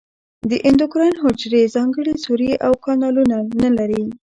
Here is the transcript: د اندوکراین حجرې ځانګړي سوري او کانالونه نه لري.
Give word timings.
د 0.49 0.51
اندوکراین 0.67 1.15
حجرې 1.23 1.61
ځانګړي 1.75 2.13
سوري 2.23 2.51
او 2.65 2.73
کانالونه 2.85 3.37
نه 3.61 3.69
لري. 3.77 4.03